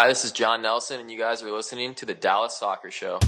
[0.00, 3.18] Hi, this is John Nelson, and you guys are listening to the Dallas Soccer Show.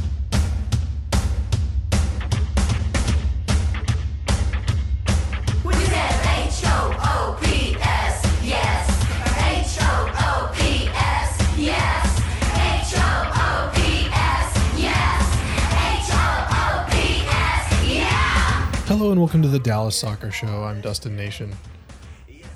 [18.87, 20.63] Hello and welcome to the Dallas Soccer Show.
[20.63, 21.53] I'm Dustin Nation.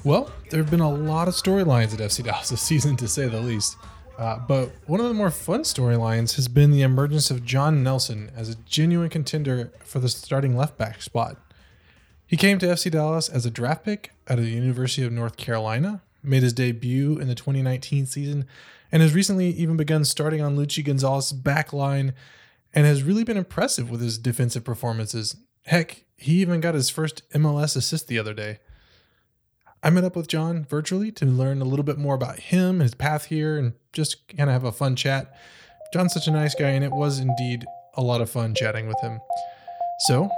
[0.04, 3.26] Well, there have been a lot of storylines at FC Dallas this season, to say
[3.26, 3.76] the least.
[4.18, 8.30] Uh, but one of the more fun storylines has been the emergence of John Nelson
[8.36, 11.36] as a genuine contender for the starting left back spot.
[12.26, 15.36] He came to FC Dallas as a draft pick out of the University of North
[15.36, 18.46] Carolina, made his debut in the 2019 season,
[18.90, 22.14] and has recently even begun starting on Luchi Gonzalez's back line
[22.72, 25.36] and has really been impressive with his defensive performances.
[25.66, 28.58] Heck, he even got his first MLS assist the other day.
[29.84, 32.94] I met up with John virtually to learn a little bit more about him, his
[32.94, 35.36] path here, and just kind of have a fun chat.
[35.92, 38.98] John's such a nice guy, and it was indeed a lot of fun chatting with
[39.02, 39.20] him.
[40.06, 40.30] So,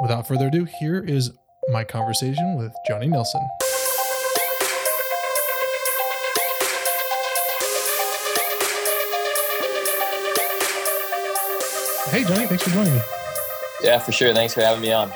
[0.00, 1.30] without further ado, here is
[1.68, 3.40] my conversation with Johnny Nelson.
[12.10, 13.00] Hey, Johnny, thanks for joining me.
[13.84, 14.34] Yeah, for sure.
[14.34, 15.12] Thanks for having me on.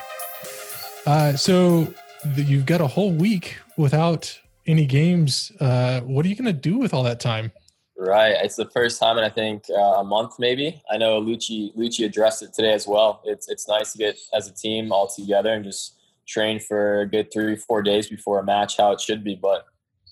[1.05, 1.93] Uh, so,
[2.37, 5.53] you've got a whole week without any games.
[5.61, 7.53] Uh, what are you going to do with all that time?
[7.97, 10.83] Right, it's the first time in I think uh, a month, maybe.
[10.91, 13.23] I know Luchi Luchi addressed it today as well.
[13.25, 17.07] It's it's nice to get as a team all together and just train for a
[17.09, 19.37] good three four days before a match, how it should be.
[19.37, 19.67] But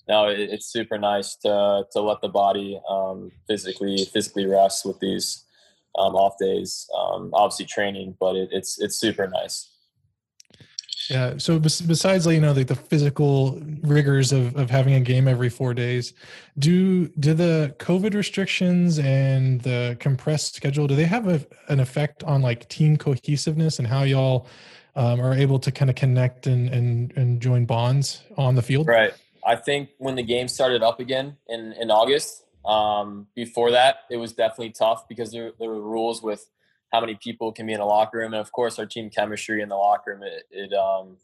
[0.07, 4.99] no, it, it's super nice to to let the body um, physically physically rest with
[4.99, 5.43] these
[5.97, 6.89] um, off days.
[6.97, 9.72] Um, obviously training, but it, it's it's super nice.
[11.09, 11.37] Yeah.
[11.37, 15.73] So besides, you know, like the physical rigors of, of having a game every four
[15.73, 16.13] days,
[16.59, 22.23] do do the COVID restrictions and the compressed schedule do they have a, an effect
[22.23, 24.47] on like team cohesiveness and how y'all
[24.95, 28.87] um, are able to kind of connect and, and and join bonds on the field?
[28.87, 29.13] Right.
[29.45, 34.17] I think when the game started up again in, in August, um, before that, it
[34.17, 36.47] was definitely tough because there, there were rules with
[36.93, 38.33] how many people can be in a locker room.
[38.33, 41.17] And of course, our team chemistry in the locker room, it, it um,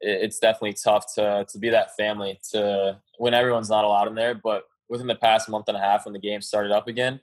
[0.00, 4.14] it, it's definitely tough to, to be that family to when everyone's not allowed in
[4.14, 4.34] there.
[4.34, 7.20] But within the past month and a half, when the game started up again,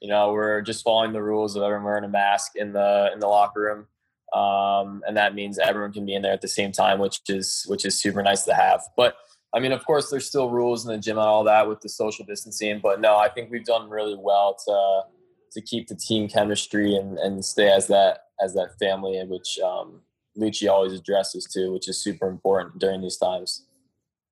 [0.00, 3.20] you know, we're just following the rules of everyone wearing a mask in the, in
[3.20, 3.86] the locker room.
[4.38, 7.64] Um, and that means everyone can be in there at the same time, which is,
[7.68, 8.82] which is super nice to have.
[8.96, 9.16] But
[9.54, 11.88] I mean, of course, there's still rules in the gym and all that with the
[11.88, 12.80] social distancing.
[12.82, 15.02] But no, I think we've done really well to
[15.52, 20.00] to keep the team chemistry and, and stay as that as that family, which um,
[20.38, 23.64] Luchi always addresses too, which is super important during these times.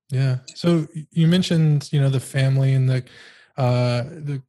[0.09, 0.37] Yeah.
[0.55, 3.03] So you mentioned, you know, the family and the
[3.57, 4.41] uh the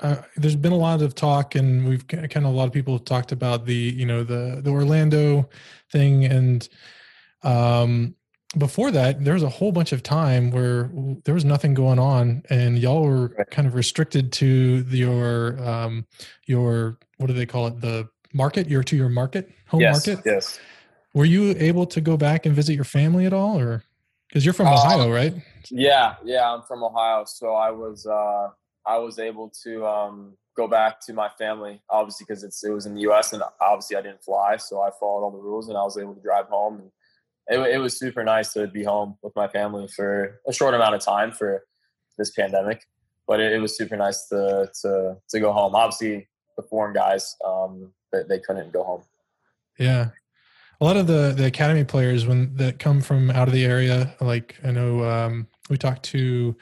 [0.00, 2.94] uh, there's been a lot of talk and we've kind of a lot of people
[2.94, 5.48] have talked about the you know the the Orlando
[5.92, 6.68] thing and
[7.42, 8.15] um
[8.58, 10.90] before that there was a whole bunch of time where
[11.24, 13.50] there was nothing going on and y'all were Right.
[13.50, 16.06] kind of restricted to your um
[16.46, 20.22] your what do they call it the market your to your market home yes, market
[20.26, 20.58] yes.
[21.14, 23.82] were you able to go back and visit your family at all or
[24.28, 25.34] because you're from Um, ohio right
[25.70, 26.52] Yeah, yeah.
[26.52, 28.50] I'm from Ohio, so I was uh,
[28.86, 32.86] I was able to um, go back to my family, obviously because it's it was
[32.86, 33.32] in the U.S.
[33.32, 36.14] and obviously I didn't fly, so I followed all the rules and I was able
[36.14, 36.74] to drive home.
[36.80, 36.90] And
[37.48, 40.94] it, it was super nice to be home with my family for a short amount
[40.94, 41.64] of time for
[42.18, 42.84] this pandemic,
[43.26, 45.74] but it, it was super nice to to to go home.
[45.74, 49.02] Obviously, the foreign guys um, they, they couldn't go home.
[49.78, 50.10] Yeah.
[50.80, 54.14] A lot of the the academy players when that come from out of the area,
[54.20, 56.56] like I know um we talked to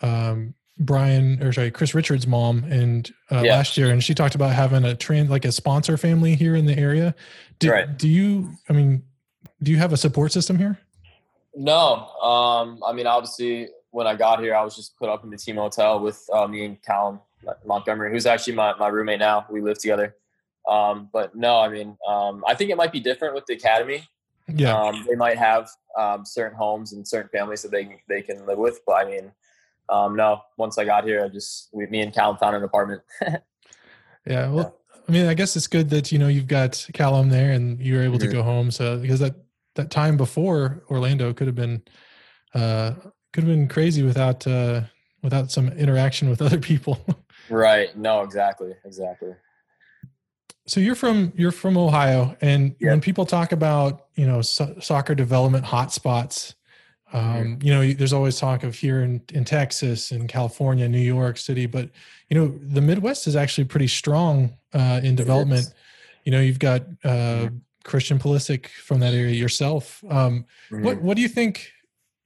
[0.00, 3.52] um Brian or sorry, Chris Richards' mom and uh, Yeah.
[3.56, 6.66] last year and she talked about having a trans like a sponsor family here in
[6.66, 7.14] the area.
[7.60, 7.96] Do, Right.
[7.96, 9.04] do you I mean
[9.62, 10.78] do you have a support system here?
[11.54, 15.30] No, um, I mean obviously when I got here, I was just put up in
[15.30, 17.20] the team hotel with uh, me and Callum
[17.64, 19.46] Montgomery, who's actually my, my roommate now.
[19.48, 20.16] We live together.
[20.68, 24.08] Um, but no, I mean um, I think it might be different with the academy.
[24.48, 24.76] Yeah.
[24.76, 25.68] Um, they might have
[25.98, 28.80] um, certain homes and certain families that they they can live with.
[28.86, 29.32] But I mean,
[29.88, 30.42] um, no.
[30.56, 33.02] Once I got here, I just we, me and Callum found an apartment.
[34.26, 34.50] Yeah.
[34.50, 34.74] Well,
[35.08, 37.94] I mean, I guess it's good that you know you've got Callum there and you
[37.96, 38.70] were able to go home.
[38.70, 39.34] So because that
[39.74, 41.82] that time before Orlando could have been
[42.54, 42.92] uh
[43.32, 44.82] could have been crazy without uh
[45.22, 47.04] without some interaction with other people.
[47.50, 47.96] right?
[47.96, 49.34] No, exactly, exactly.
[50.66, 52.90] so you're from you're from Ohio, and Yeah.
[52.90, 56.54] when people talk about you know so- soccer development hotspots,
[57.14, 61.38] Um, you know, there's always talk of here in, in Texas and California, New York
[61.38, 61.88] City, but
[62.28, 65.72] you know, the Midwest is actually pretty strong uh, in development.
[66.24, 67.50] You know, you've got uh,
[67.84, 70.02] Christian Pulisic from that area yourself.
[70.10, 71.70] Um, What what do you think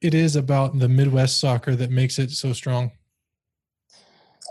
[0.01, 2.91] it is about the Midwest soccer that makes it so strong?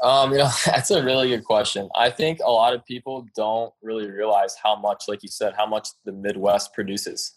[0.02, 1.88] Um, you know, that's a really good question.
[1.96, 5.66] I think a lot of people don't really realize how much, like you said, how
[5.66, 7.32] much the Midwest produces.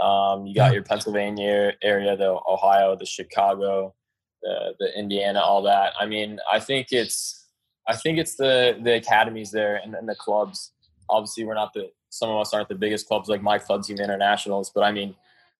[0.00, 0.72] Um, you got Yeah.
[0.74, 3.94] your Pennsylvania area, the Ohio, the Chicago,
[4.42, 5.92] the, the Indiana, all that.
[5.98, 7.46] I mean, I think it's,
[7.88, 10.72] I think it's the the academies there and, and the clubs.
[11.08, 13.98] Obviously, we're not the some of us aren't the biggest clubs like my club team
[13.98, 15.14] internationals, but I mean,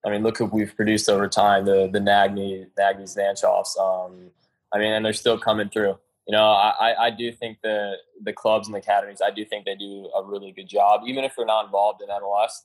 [0.04, 1.64] I mean, look who we've produced over time.
[1.64, 3.78] The the Nagbe, Nagbe's, Nanchoffs.
[3.78, 4.30] Um,
[4.72, 5.98] I mean, and they're still coming through
[6.28, 7.94] you know, I, I- I do think the
[8.24, 11.02] the clubs and the academies, I do think they do a really good job.
[11.06, 12.62] Even if they're not involved in MLS,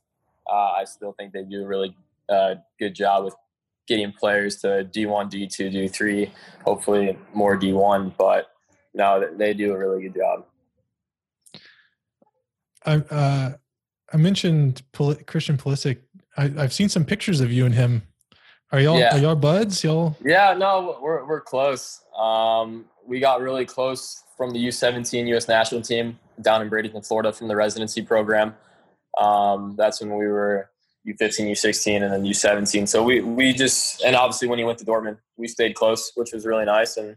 [0.50, 1.96] uh, I still think they do a really
[2.30, 3.36] uh, good job with
[3.88, 6.32] getting players to D1, D2, D3,
[6.64, 8.14] hopefully more D1.
[8.18, 8.52] But
[8.94, 10.46] no, they- do a really good job.
[12.86, 13.52] I uh,
[14.14, 14.82] I mentioned
[15.28, 16.00] Christian Pulisic.
[16.38, 18.02] I, I've seen some pictures of you and him.
[18.72, 19.16] Are y'all Yeah.
[19.16, 19.84] are y'all buds?
[19.84, 22.02] Y'all Yeah, no, we're we're close.
[22.18, 25.48] Um, we got really close from the U17 U.S.
[25.48, 28.56] national team down in Bradenton, Florida, from the residency program.
[29.20, 30.70] Um, that's when we were
[31.08, 32.88] U15, U16, and then U17.
[32.88, 36.32] So we we just and obviously when he went to Dortmund, we stayed close, which
[36.34, 36.98] was really nice.
[36.98, 37.16] And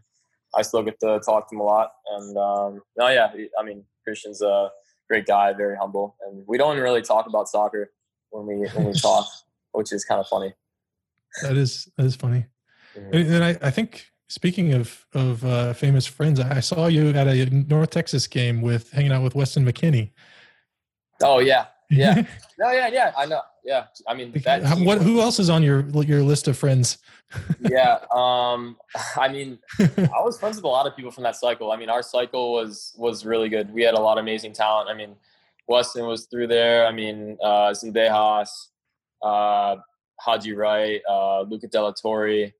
[0.55, 1.91] I still get to talk to him a lot.
[2.11, 4.69] And um, no, yeah, I mean Christian's a
[5.09, 7.91] great guy, very humble, and we don't really talk about soccer
[8.31, 9.27] when we when we talk,
[9.73, 10.53] which is kind of funny.
[11.43, 12.45] that is that is funny.
[12.95, 13.13] Mhm.
[13.13, 17.27] And and I, I think speaking of of uh, famous friends, I saw you at
[17.27, 20.11] a North Texas game with hanging out with Weston McKennie.
[21.21, 22.25] Oh yeah, Yeah.
[22.57, 23.41] No, yeah, yeah, I know.
[23.65, 24.33] Yeah, I mean
[24.85, 25.01] what?
[25.01, 26.99] Who else is on your your list of friends?
[27.59, 28.77] yeah, um,
[29.17, 31.73] I mean, I was friends with a lot of people from that cycle.
[31.73, 33.73] I mean, our cycle was was really good.
[33.73, 34.89] We had a lot of amazing talent.
[34.89, 35.17] I mean,
[35.67, 36.85] Weston was through there.
[36.87, 38.49] I mean, uh, Zendejas,
[39.21, 39.75] uh,
[40.21, 42.53] Haji Wright, uh, Luca de la Torre.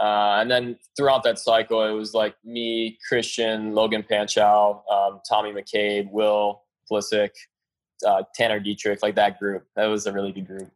[0.00, 5.52] Uh, and then throughout that cycle, it was like me, Christian, Logan Panchot, um, Tommy
[5.52, 7.30] McCabe, Will Pulisic,
[8.06, 9.66] uh, Tanner Dieterich, like that group.
[9.76, 10.70] That was a really good group.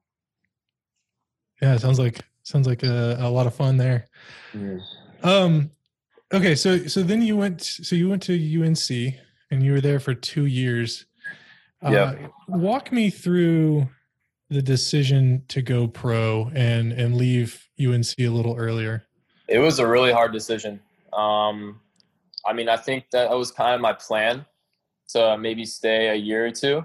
[1.63, 4.07] yeah, sounds like sounds like a, a lot of fun there.
[5.23, 5.71] Um,
[6.33, 9.15] okay, so so then you went so you went to UNC
[9.51, 11.07] and you were there for two years.
[11.85, 12.29] Uh, Yeah.
[12.49, 13.89] Walk me through
[14.51, 19.05] the decision to go pro and and leave UNC a little earlier.
[19.49, 20.81] It was a really hard decision.
[21.13, 21.81] Um,
[22.47, 24.45] I mean, I think that was kind of my plan
[25.09, 26.85] to maybe stay a year or two.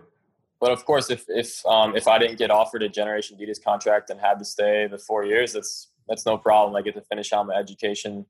[0.59, 4.09] But of course, if if um, if I didn't get offered a Generation Adidas contract
[4.09, 6.75] and had to stay the four years, that's that's no problem.
[6.75, 8.25] I get to finish out my education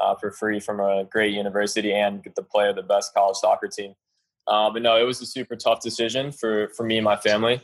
[0.00, 3.68] uh, for free from a great university and get to play the best college soccer
[3.68, 3.94] team.
[4.46, 7.60] Uh, but no, it was a super tough decision for for me and my family.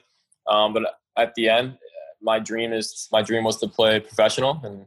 [0.46, 0.82] Um, but
[1.16, 1.78] at the end,
[2.22, 4.86] my dream is my dream was to play professional, and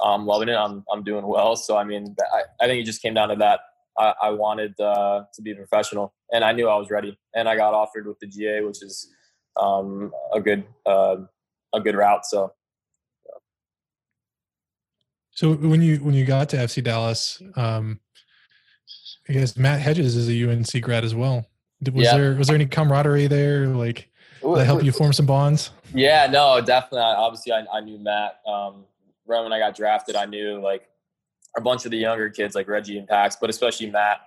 [0.00, 0.54] I'm loving it.
[0.54, 1.56] I'm I'm doing well.
[1.56, 3.60] So I mean, I, I think it just came down to that.
[3.98, 7.18] I, I wanted uh, to be a professional, and I knew I was ready.
[7.34, 9.12] And I got offered with the GA, which is
[9.60, 11.16] um, a good uh,
[11.74, 12.24] a good route.
[12.26, 12.52] So
[15.32, 18.00] So when you when you got to FC Dallas, um,
[19.28, 21.46] I guess Matt Hedges is a UNC grad as well.
[21.92, 22.16] Was Yeah.
[22.16, 23.66] there was there any camaraderie there?
[23.66, 24.10] Like
[24.42, 25.70] did that help you form some bonds?
[25.94, 27.00] Yeah, no, definitely.
[27.00, 28.40] Obviously, I, I knew Matt.
[28.46, 28.84] Um,
[29.26, 30.88] right when I got drafted, I knew like
[31.56, 34.18] a bunch of the younger kids, like Reggie and Pax, but especially Matt.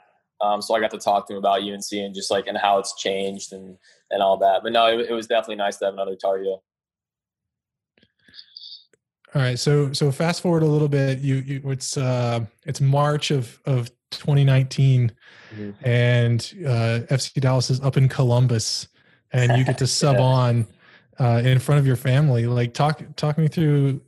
[0.41, 2.77] Um, so I got to talk to him about UNC and just like and how
[2.79, 3.77] it's changed and
[4.11, 4.61] and all that.
[4.63, 6.59] But no, it, it was definitely nice to have another target.
[9.35, 11.19] All right, so so fast forward a little bit.
[11.19, 15.11] You, you it's uh it's March of of 2019,
[15.55, 15.73] Mhm.
[15.83, 18.87] and uh, FC Dallas is up in Columbus,
[19.31, 20.21] and you get to sub Yeah.
[20.21, 20.67] on
[21.19, 22.45] uh, in front of your family.
[22.45, 24.01] Like talk talk me through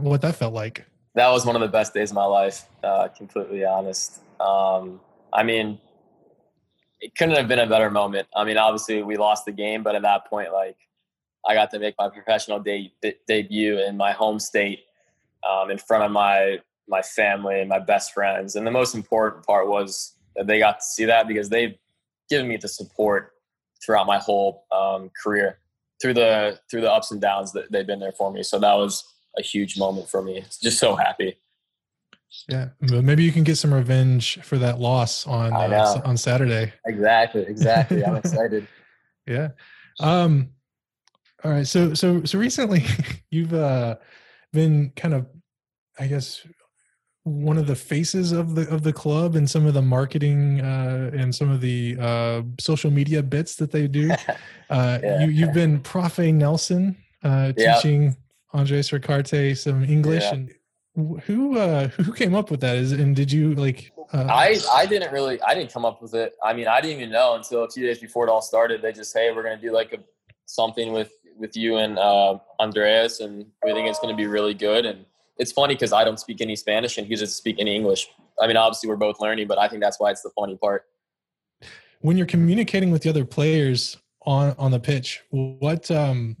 [0.00, 0.84] what that felt like.
[1.14, 2.64] That was one of the best days of my life.
[2.82, 4.20] Uh, completely honest.
[4.40, 5.00] Um,
[5.32, 5.80] I mean,
[7.00, 8.28] it couldn't have been a better moment.
[8.34, 10.76] I mean, obviously we lost the game, but at that point, like
[11.46, 14.80] I got to make my professional de- de- debut in my home state
[15.48, 18.56] um, in front of my my family and my best friends.
[18.56, 21.76] And the most important part was that they got to see that because they've
[22.30, 23.32] given me the support
[23.84, 25.58] throughout my whole um, career
[26.00, 28.42] through the through the ups and downs that they've been there for me.
[28.42, 29.04] So that was
[29.36, 30.44] a huge moment for me.
[30.62, 31.36] Just so happy.
[32.48, 36.72] Yeah, maybe you can get some revenge for that loss on uh, on Saturday.
[36.86, 38.04] Exactly, exactly.
[38.04, 38.66] I'm excited.
[39.26, 39.48] Yeah.
[40.00, 40.50] Um
[41.44, 41.66] all right.
[41.66, 42.84] So so so recently
[43.30, 43.96] you've uh
[44.52, 45.26] been kind of
[45.98, 46.46] I guess
[47.24, 51.10] one of the faces of the of the club and some of the marketing uh,
[51.12, 54.10] and some of the uh, social media bits that they do.
[54.70, 55.20] Uh, Yeah.
[55.20, 56.94] you you've been Profe Nelson
[57.24, 57.74] uh, Yeah.
[57.74, 58.14] teaching
[58.52, 60.34] Andres Ricaurte some English Yeah.
[60.34, 60.54] and
[61.24, 62.76] who uh, who came up with that?
[62.76, 63.92] Is and did you like?
[64.12, 66.34] Uh, I I didn't really I didn't come up with it.
[66.42, 68.82] I mean, I didn't even know until a few days before it all started.
[68.82, 69.98] They just hey, we're gonna do like a
[70.46, 74.86] something with with you and uh, Andres, and we think it's gonna be really good.
[74.86, 75.04] And
[75.38, 78.08] it's funny because I don't speak any Spanish and he doesn't speak any English.
[78.40, 80.86] I mean, obviously we're both learning, but I think that's why it's the funny part.
[82.00, 86.36] when you're communicating with the other players on on the pitch, what um,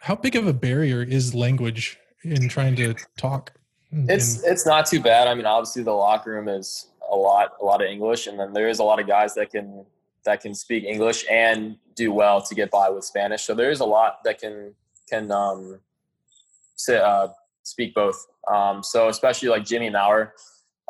[0.00, 3.52] how big of a barrier is language in trying to talk?
[3.90, 5.28] And- It's it's not too bad.
[5.28, 8.52] I mean, obviously the locker room is a lot a lot of English, and then
[8.52, 9.84] there is a lot of guys that can
[10.24, 13.44] that can speak English and do well to get by with Spanish.
[13.44, 14.74] So there is a lot that can
[15.08, 15.80] can um,
[16.76, 17.28] say, uh,
[17.62, 18.26] speak both.
[18.52, 20.34] Um, so especially like Jimmy Maurer,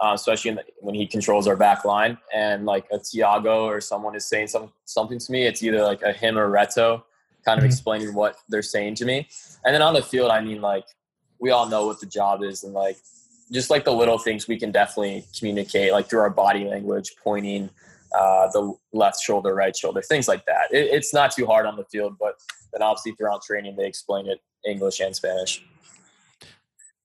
[0.02, 4.17] uh, especially the, when he controls our back line, and like a Thiago or someone
[4.17, 7.02] is saying some something to me, it's either like a him or Reto,
[7.49, 7.73] kind of Mhm.
[7.73, 9.17] explaining what they're saying to me.
[9.64, 10.87] And then on the field, I mean like
[11.38, 12.99] we all know what the job is and like
[13.50, 17.71] just like the little things we can definitely communicate like through our body language pointing
[18.21, 18.62] uh, the
[18.93, 22.12] left shoulder right shoulder things like that it, it's not too hard on the field
[22.25, 22.35] but
[22.73, 24.38] then obviously throughout training they explain it
[24.73, 25.52] english and spanish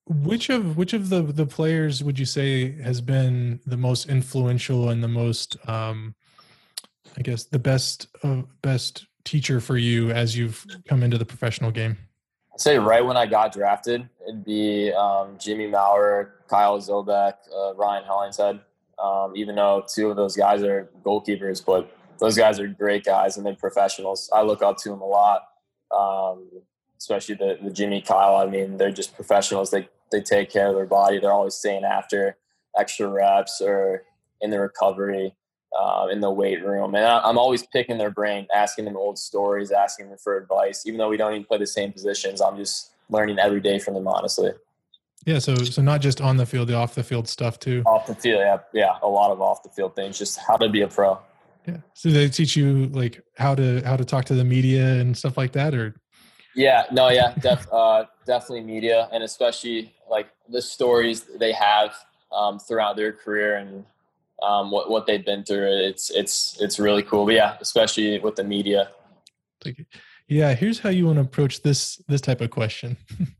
[0.07, 4.89] Which of which of the the players would you say has been the most influential
[4.89, 6.15] and the most, um,
[7.17, 11.71] I guess, the best uh, best teacher for you as you've come into the professional
[11.71, 11.97] game?
[12.53, 17.73] I'd say right when i got drafted it'd be um, jimmy maurer kyle zobeck uh,
[17.73, 18.59] ryan hollingshead
[19.03, 23.37] um, even though two of those guys are goalkeepers but those guys are great guys
[23.37, 25.47] and they're professionals i look up to them a lot
[25.91, 26.47] um,
[27.03, 28.37] especially the, the Jimmy Kyle.
[28.37, 29.71] I mean, they're just professionals.
[29.71, 31.19] They they take care of their body.
[31.19, 32.37] They're always staying after
[32.77, 34.03] extra reps or
[34.41, 35.35] in the recovery,
[35.79, 36.95] uh, in the weight room.
[36.95, 40.85] And I, I'm always picking their brain, asking them old stories, asking them for advice.
[40.85, 43.93] Even though we don't even play the same positions, I'm just learning every day from
[43.95, 44.07] them.
[44.07, 44.51] Honestly,
[45.25, 47.83] Yeah, so so not just on the field, the off the field stuff too.
[47.85, 50.69] off the field, yeah, yeah, a lot of off the field things, just how to
[50.69, 51.19] be a pro.
[51.67, 51.77] Yeah.
[51.93, 55.37] So they teach you like how to how to talk to the media and stuff
[55.37, 55.95] like that, or
[56.55, 61.95] Yeah, no, yeah, def, uh, definitely media, and especially like the stories they have
[62.31, 63.85] um, throughout their career and
[64.43, 65.71] um, what what they've been through.
[65.71, 67.25] It's it's it's really cool.
[67.25, 68.89] But yeah, especially with the media.
[69.65, 69.85] like,
[70.27, 72.97] yeah, here's how you want to approach this this type of question.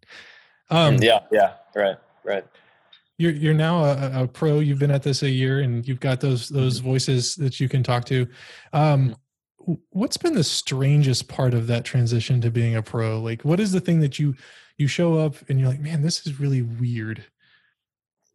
[0.69, 2.45] um, yeah, yeah, right, right.
[3.17, 4.59] you're you're now a, a pro.
[4.59, 7.83] You've been at this a year, and you've got those those voices that you can
[7.83, 8.27] talk to.
[8.71, 9.15] Um,
[9.91, 13.19] what's been the strangest part of that transition to being a pro?
[13.19, 14.35] Like, what is the thing that you
[14.77, 17.23] you show up and you're like, man, this is really weird.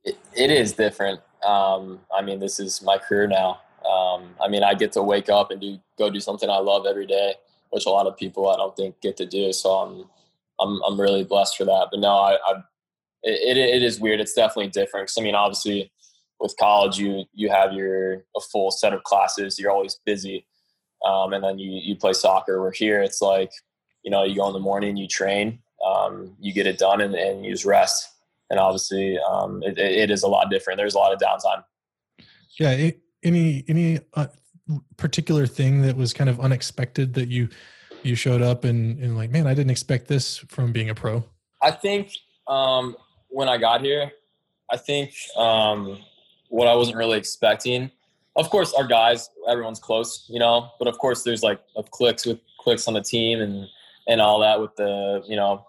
[0.04, 1.20] It, it is different.
[1.48, 3.60] Um, I mean, this is my career now.
[3.88, 6.84] Um, I mean, I get to wake up and do go do something I love
[6.86, 7.34] every day,
[7.70, 9.52] which a lot of people I don't think get to do.
[9.52, 10.04] So I'm
[10.60, 11.88] I'm I'm really blessed for that.
[11.90, 12.52] But no, I, I
[13.22, 14.20] it, it is weird.
[14.20, 15.08] It's definitely different.
[15.08, 15.90] 'Cause, I mean, obviously,
[16.40, 19.58] with college, you you have your a full set of classes.
[19.58, 20.46] You're always busy,
[21.04, 22.60] um, and then you you play soccer.
[22.60, 23.52] We're here, it's like
[24.04, 27.14] you know, you go in the morning, you train, um, you get it done, and,
[27.14, 28.08] and you just rest
[28.50, 30.78] and obviously um, it, it is a lot different.
[30.78, 31.64] There's a lot of downtime.
[32.58, 32.90] Yeah.
[33.22, 34.26] any any uh,
[34.96, 37.48] particular thing that was kind of unexpected that you
[38.02, 41.24] you showed up and and like, man, I didn't expect this from being a pro.
[41.62, 42.12] I think
[42.46, 42.96] um,
[43.28, 44.10] when I got here,
[44.70, 45.98] I think um,
[46.48, 47.90] what I wasn't really expecting.
[48.36, 50.70] Of course, our guys, everyone's close, you know.
[50.78, 53.66] But of course, there's like of clicks with clicks on the team and
[54.06, 55.66] and all that with the you know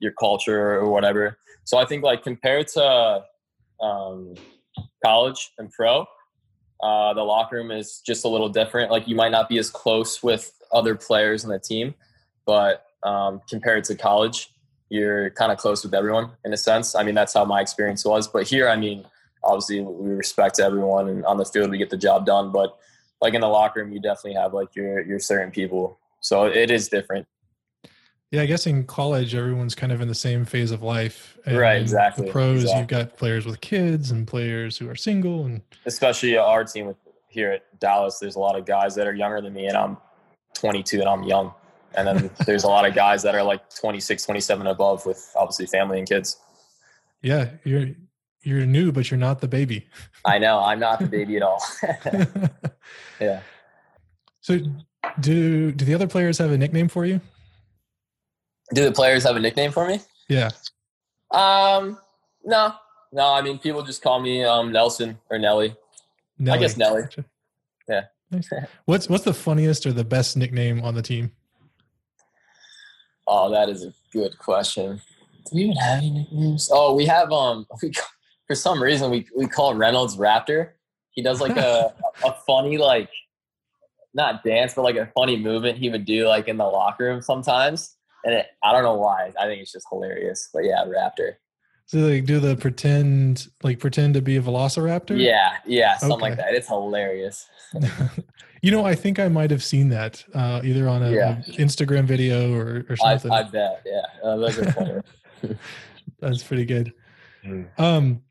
[0.00, 1.38] your culture or whatever.
[1.64, 3.24] So I think like compared to
[3.80, 4.34] um,
[5.04, 6.06] college and pro,
[6.82, 8.90] uh, the locker room is just a little different.
[8.90, 11.94] Like you might not be as close with other players in the team,
[12.46, 14.50] but um, compared to college,
[14.88, 16.94] you're kind of close with everyone in a sense.
[16.94, 18.26] I mean, that's how my experience was.
[18.26, 19.06] But here, I mean,
[19.44, 22.50] obviously we respect everyone, and on the field we get the job done.
[22.52, 22.76] But
[23.20, 25.98] like in the locker room, you definitely have like your your certain people.
[26.20, 27.26] So it is different.
[28.30, 31.36] Yeah, I guess in college everyone's kind of in the same phase of life.
[31.46, 32.78] Right, exactly, The pros, exactly.
[32.78, 36.96] you've got players with kids and players who are single, and especially our team with,
[37.28, 38.18] here at Dallas.
[38.20, 39.96] There's a lot of guys that are younger than me, and I'm
[40.54, 41.52] 22 and I'm young.
[41.94, 45.66] And then there's a lot of guys that are like 26, 27 above with obviously
[45.66, 46.38] family and kids.
[47.22, 47.88] yeah, you're
[48.42, 49.86] you're new, but you're not the baby.
[50.24, 51.62] I know I'm not the baby at all.
[53.20, 53.40] yeah.
[54.40, 54.58] so,
[55.18, 57.20] do do the other players have a nickname for you?
[58.72, 60.00] Do the players have a nickname for me?
[60.28, 60.50] Yeah,
[61.32, 61.98] Um,
[62.44, 62.74] No,
[63.12, 63.32] no.
[63.32, 65.74] I mean, people just call me um, Nelson or Nelly.
[66.48, 67.02] I guess Nelly.
[67.02, 67.24] Gotcha.
[67.88, 68.02] Yeah.
[68.84, 71.32] What's what's the funniest or the best nickname on the team?
[73.26, 75.00] Oh, that is a good question.
[75.46, 76.70] Do we even have any nicknames?
[76.72, 77.92] Oh, we have um we
[78.46, 80.70] for some reason we we call Reynolds Raptor.
[81.10, 81.92] He does like a
[82.24, 83.10] a funny like
[84.14, 87.20] not dance but like a funny movement he would do like in the locker room
[87.22, 87.96] sometimes.
[88.24, 89.32] And it, I don't know why.
[89.38, 90.48] I think it's just hilarious.
[90.52, 91.34] But yeah, Raptor.
[91.86, 95.20] So like do the pretend like pretend to be a velociraptor?
[95.20, 96.54] Yeah, yeah, something like that.
[96.54, 97.48] It's hilarious.
[98.62, 101.42] you know, I think I might have seen that uh, either on a, Yeah.
[101.58, 103.32] Instagram video or, or something.
[103.32, 103.82] I bet.
[103.84, 105.02] Yeah, uh, those.
[106.20, 106.92] That's pretty good.
[107.44, 107.66] Mm.
[107.80, 108.22] Um,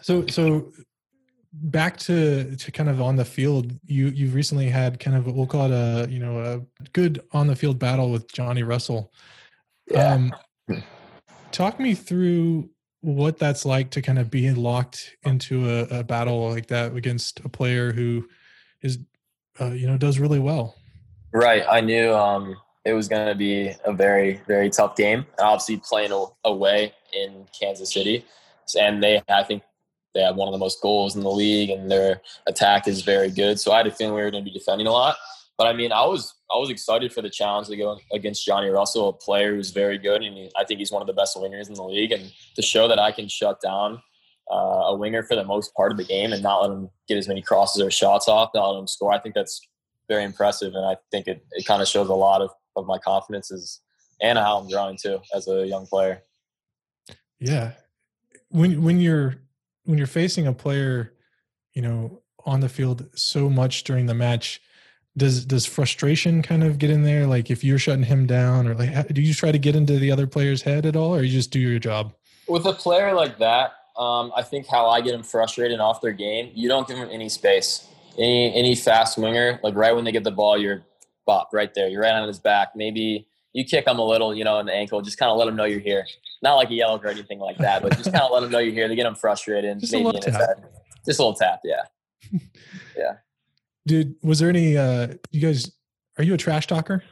[0.00, 0.72] so so
[1.52, 5.46] back to to kind of on the field, you you've recently had kind of we'll
[5.46, 9.12] call it a you know a good on the field battle with Johnny Russell.
[9.90, 10.12] Yeah.
[10.12, 10.34] Um,
[11.50, 12.68] talk me through
[13.00, 17.40] what that's like to kind of be locked into a, a battle like that against
[17.40, 18.28] a player who
[18.82, 18.98] is
[19.60, 20.74] uh, you know does really well.
[21.32, 21.64] Right.
[21.68, 25.26] I knew um, it was going to be a very, very tough game.
[25.38, 26.12] Obviously, playing
[26.44, 28.24] away in Kansas City,
[28.78, 29.62] and they, I think,
[30.14, 33.30] they have one of the most goals in the league, and their attack is very
[33.30, 33.60] good.
[33.60, 35.16] So I had a feeling we were going to be defending a lot.
[35.56, 38.68] But I mean, I was, I was excited for the challenge to go against Johnny
[38.68, 41.68] Russell, a player who's very good, and I think he's one of the best wingers
[41.68, 42.12] in the league.
[42.12, 44.00] And to show that I can shut down
[44.50, 44.54] uh,
[44.86, 47.26] a winger for the most part of the game and not let him get as
[47.26, 49.60] many crosses or shots off, not let him score, I think that's
[50.08, 52.98] very impressive, and I think it, it kind of shows a lot of, of my
[52.98, 53.80] confidence is
[54.20, 56.22] and how I'm growing too as a young player.
[57.38, 57.72] Yeah.
[58.50, 59.36] When when you're
[59.88, 61.14] when you're facing a player,
[61.72, 64.60] you know, on the field so much during the match,
[65.16, 67.26] does does frustration kind of get in there?
[67.26, 70.10] Like if you're shutting him down, or like, do you try to get into the
[70.10, 72.12] other player's head at all, or you just do your job?
[72.48, 76.12] With a player like that, um, I think how I get them frustrated off their
[76.12, 77.88] game, you don't give them any space.
[78.18, 80.82] Any any fast winger, like right when they get the ball, you're
[81.24, 81.88] bop right there.
[81.88, 82.76] You're right on his back.
[82.76, 85.00] Maybe you kick them a little, you know, in the ankle.
[85.00, 86.04] Just kind of let them know you're here.
[86.42, 88.58] Not like a yellow or anything like that, but just kind of let them know
[88.58, 88.88] you're here.
[88.88, 89.70] They get them frustrated.
[89.70, 90.34] and Just a maybe little tap.
[90.40, 90.64] head.
[91.06, 91.82] Just a little tap, Yeah.
[92.96, 93.12] yeah.
[93.86, 94.76] Dude, was there any?
[94.76, 95.70] uh You guys,
[96.18, 97.02] are you a trash talker?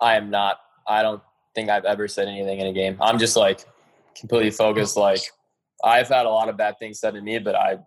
[0.00, 0.58] I am not.
[0.88, 1.22] I don't
[1.54, 2.96] think I've ever said anything in a game.
[3.00, 3.64] I'm just like
[4.18, 4.96] completely focused.
[4.96, 5.20] Like
[5.84, 7.78] I've had a lot of bad things said to me, but I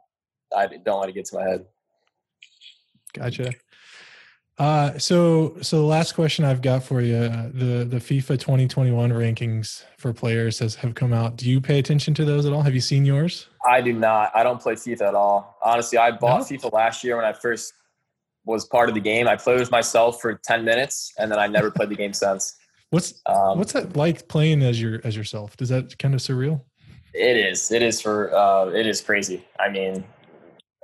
[0.56, 1.66] I don't let it get to my head.
[3.14, 3.52] Gotcha.
[4.58, 9.12] Uh, so so the last question I've got for you, uh, the the FIFA 2021
[9.12, 11.36] rankings for players has have come out.
[11.36, 12.62] Do you pay attention to those at all?
[12.62, 13.48] Have you seen yours?
[13.68, 14.32] I do not.
[14.34, 15.58] I don't play FIFA at all.
[15.62, 16.58] Honestly, I bought No?
[16.58, 17.74] FIFA last year when I first
[18.46, 19.28] was part of the game.
[19.28, 22.56] I played with myself for 10 minutes and then I never played the game since.
[22.92, 25.58] What's Um, what's that like playing as your as yourself?
[25.58, 26.62] Does that kind of surreal?
[27.14, 27.72] It is.
[27.72, 28.34] It is for.
[28.34, 29.46] Uh, it is crazy.
[29.60, 30.06] I mean,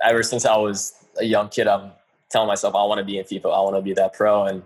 [0.04, 1.92] ever since I was a young kid, I'm
[2.32, 3.46] telling myself I want to be in FIFA.
[3.46, 4.62] I want to be that pro, and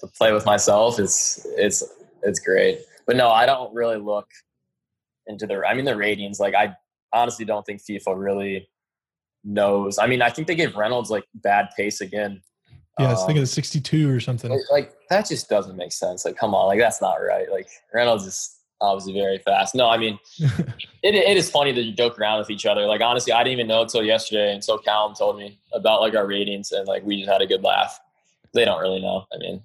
[0.00, 1.82] to play with myself, it's it's
[2.22, 2.80] it's great.
[3.06, 4.28] But no, I don't really look
[5.26, 5.62] into the.
[5.66, 6.38] I mean, the ratings.
[6.38, 6.76] Like, I
[7.12, 8.68] honestly don't think FIFA really
[9.42, 9.98] knows.
[9.98, 12.42] I mean, I think they gave Reynolds like bad pace again.
[12.98, 14.50] Yeah, I was Um, thinking of 62 or something.
[14.50, 16.24] like, like, that just doesn't make sense.
[16.24, 17.50] Like, come on, like that's not right.
[17.50, 19.74] Like Reynolds is obviously very fast.
[19.74, 22.86] No, I mean, it, it is funny that you joke around with each other.
[22.86, 26.26] Like honestly, I didn't even know until yesterday, until Callum told me about like our
[26.26, 28.00] ratings, and like we just had a good laugh.
[28.54, 29.26] They don't really know.
[29.32, 29.62] I mean,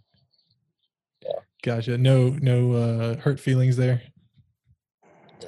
[1.21, 1.39] yeah.
[1.63, 1.97] Gotcha.
[1.97, 4.01] No no uh, hurt feelings there.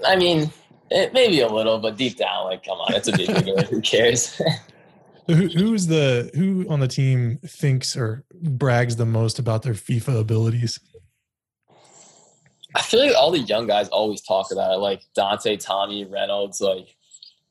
[0.05, 0.51] I mean,
[0.89, 3.65] it maybe a little, but deep down, like, come on, it's a video game.
[3.69, 4.41] Who cares?
[5.27, 10.21] Who who's the who on the team thinks or brags the most about their FIFA
[10.21, 10.79] abilities?
[12.75, 16.61] I feel like all the young guys always talk about it, like Dante, Tommy, Reynolds,
[16.61, 16.95] like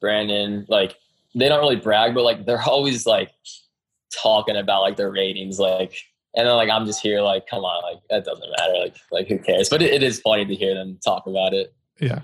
[0.01, 0.67] Brandon.
[0.69, 0.97] Like
[1.35, 3.31] they don't really brag, but like they're always like
[4.13, 5.95] talking about like their ratings, like.
[6.39, 9.27] And then like I'm just here, like, come on, like that doesn't matter, like, like
[9.27, 9.71] who cares?
[9.71, 11.73] But it, it is funny to hear them talk about it.
[11.99, 12.21] Yeah.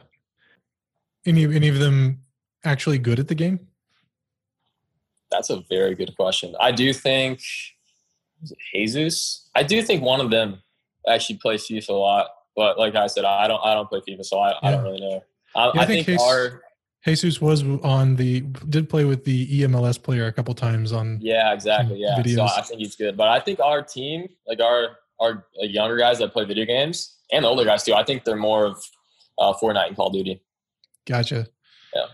[1.24, 2.20] Any any of them
[2.62, 3.58] actually good at the game?
[5.30, 6.54] That's a very good question.
[6.60, 7.40] I do think
[8.42, 9.48] is it Jesus.
[9.54, 10.60] I do think one of them
[11.08, 13.60] actually plays FIFA a lot, but like I said, I don't.
[13.64, 15.22] I don't play FIFA, so I, I don't really know.
[15.54, 16.62] I, Yeah, I think think Jesus- our
[17.04, 21.52] Jesus was on the did play with the EMLS player a couple times on yeah,
[21.52, 22.22] exactly, yeah.
[22.22, 22.44] So.
[22.44, 26.32] I think he's good, but I think our team, like our our younger guys that
[26.32, 28.84] play video games and the older guys too, I think they're more of
[29.38, 30.42] uh, Fortnite and Call of Duty.
[31.06, 31.48] Gotcha.
[31.94, 32.06] Yeah.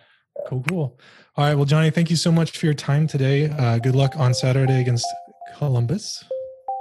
[0.46, 0.98] Cool, cool.
[1.37, 1.55] All right.
[1.55, 3.51] Well, Johnny, thank you so much for your time today.
[3.51, 5.07] Uh, good luck on Saturday against
[5.57, 6.24] Columbus.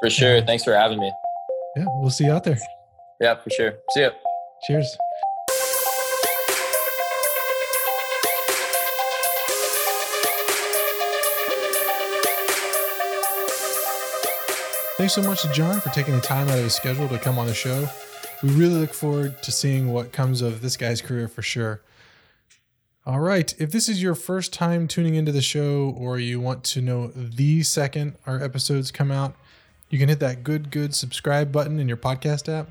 [0.02, 0.41] For sure.
[0.41, 1.12] Thanks for having me.
[1.76, 2.58] Yeah, we'll see you out there.
[3.20, 3.74] Yeah, for sure.
[3.94, 4.10] See ya.
[4.68, 4.98] Cheers.
[14.98, 17.38] Thanks so much to John for taking the time out of his schedule to come
[17.38, 17.88] on the show.
[18.44, 21.82] We really look forward to seeing what comes of this guy's career for sure.
[23.06, 23.54] All right.
[23.58, 27.08] If this is your first time tuning into the show or you want to know
[27.08, 29.36] the second our episodes come out,
[29.90, 32.70] you can hit that good, good subscribe button in your podcast app.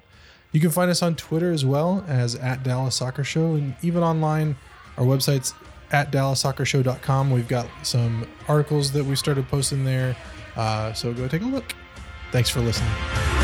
[0.57, 4.03] You can find us on Twitter as well as at Dallas Soccer Show and even
[4.03, 4.57] online.
[4.97, 5.53] Our website's
[5.93, 7.31] at DallasSoccerShow.com.
[7.31, 10.17] We've got some articles that we started posting there.
[10.57, 11.75] Uh, so go take a look.
[12.33, 13.36] Thanks for listening.